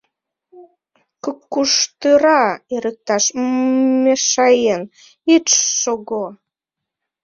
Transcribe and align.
К-к-куштыра 1.23 2.41
эрыкташ 2.75 3.23
м-м-мешаен 3.41 4.81
ит 5.33 5.45
ш-ш-шого. 5.55 6.23